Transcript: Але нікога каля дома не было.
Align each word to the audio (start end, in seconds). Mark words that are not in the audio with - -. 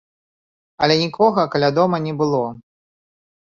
Але 0.85 0.95
нікога 1.03 1.45
каля 1.57 1.71
дома 1.81 2.03
не 2.09 2.13
было. 2.25 2.43